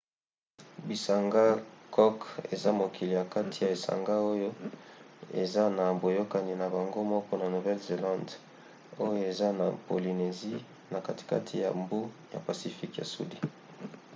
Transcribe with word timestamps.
bisanga 0.87 1.43
cook 1.95 2.17
eza 2.53 2.69
mokili 2.79 3.13
ya 3.19 3.25
kati 3.33 3.57
ya 3.63 3.69
esanga 3.75 4.13
oyo 4.31 4.49
eza 5.41 5.63
na 5.77 5.85
boyokani 6.01 6.53
na 6.61 6.65
bango 6.75 6.99
moko 7.11 7.31
na 7.37 7.45
nouvelle-zélande 7.53 8.33
oyo 9.05 9.21
eza 9.31 9.47
na 9.59 9.67
polynésie 9.87 10.59
na 10.91 10.99
katikati 11.07 11.53
ya 11.63 11.69
mbu 11.81 11.99
ya 12.33 12.39
pacifique 12.47 12.95
ya 13.01 13.05
sudi 13.13 13.37